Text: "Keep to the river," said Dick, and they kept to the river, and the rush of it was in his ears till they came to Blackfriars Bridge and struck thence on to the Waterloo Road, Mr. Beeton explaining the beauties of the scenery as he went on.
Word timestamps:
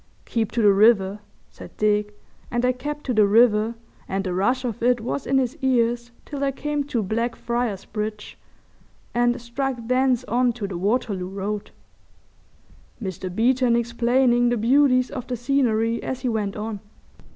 "Keep 0.25 0.49
to 0.53 0.63
the 0.63 0.73
river," 0.73 1.19
said 1.51 1.77
Dick, 1.77 2.17
and 2.49 2.63
they 2.63 2.73
kept 2.73 3.03
to 3.05 3.13
the 3.13 3.27
river, 3.27 3.75
and 4.09 4.23
the 4.23 4.33
rush 4.33 4.65
of 4.65 4.81
it 4.81 4.99
was 4.99 5.27
in 5.27 5.37
his 5.37 5.55
ears 5.61 6.09
till 6.25 6.39
they 6.39 6.51
came 6.51 6.83
to 6.85 7.03
Blackfriars 7.03 7.85
Bridge 7.85 8.35
and 9.13 9.39
struck 9.39 9.77
thence 9.79 10.23
on 10.23 10.53
to 10.53 10.65
the 10.67 10.75
Waterloo 10.79 11.29
Road, 11.29 11.69
Mr. 12.99 13.29
Beeton 13.29 13.75
explaining 13.75 14.49
the 14.49 14.57
beauties 14.57 15.11
of 15.11 15.27
the 15.27 15.37
scenery 15.37 16.01
as 16.01 16.21
he 16.21 16.29
went 16.29 16.55
on. 16.55 16.79